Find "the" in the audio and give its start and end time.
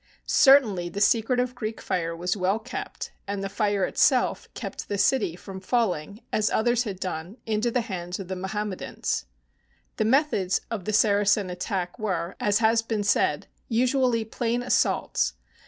0.89-0.99, 3.43-3.47, 4.89-4.97, 7.69-7.81, 8.27-8.35, 9.97-10.05, 10.85-10.93